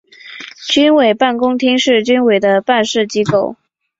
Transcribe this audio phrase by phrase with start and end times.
[0.67, 3.55] 军委办公厅是军委的办事机构。